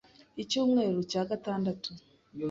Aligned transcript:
Icyumweru 0.41 0.99
cya 1.01 1.07
cya 1.09 1.23
gatandatu 1.31 1.89